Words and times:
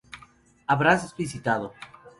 Habrás 0.65 1.15
visitado 1.15 1.75